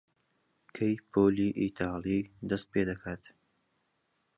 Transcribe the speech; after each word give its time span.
کەی 0.75 0.93
پۆلی 1.11 1.49
ئیتاڵی 1.59 2.19
دەست 2.49 2.65
پێ 2.71 2.81
دەکات؟ 2.89 3.23